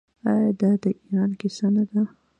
[0.31, 2.01] آیا دا د ایران کیسه نه ده؟